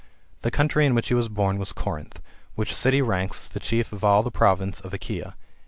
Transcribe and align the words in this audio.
The 0.41 0.49
country 0.49 0.87
in 0.87 0.95
which 0.95 1.09
he 1.09 1.13
was 1.13 1.29
born 1.29 1.59
was 1.59 1.73
Corinth, 1.73 2.21
which 2.55 2.73
city 2.73 3.03
ranks 3.03 3.41
as 3.41 3.49
the 3.49 3.59
chief 3.59 3.93
of 3.93 4.03
all 4.03 4.23
the 4.23 4.31
province 4.31 4.79
of 4.79 4.95
Achaia. 4.95 5.35